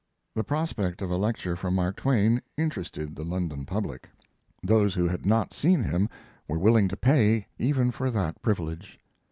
[0.33, 4.09] The prospect of a lecture from Mark Twain interested the London public.
[4.63, 6.09] Those who had not seen him
[6.47, 8.99] were willing to pay even for that privilege.